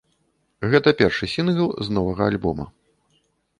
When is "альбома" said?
2.31-2.69